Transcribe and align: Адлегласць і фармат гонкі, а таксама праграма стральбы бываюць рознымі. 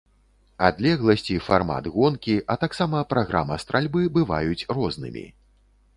Адлегласць 0.67 1.25
і 1.35 1.37
фармат 1.47 1.89
гонкі, 1.99 2.35
а 2.53 2.57
таксама 2.63 3.03
праграма 3.15 3.61
стральбы 3.67 4.01
бываюць 4.19 4.67
рознымі. 4.79 5.25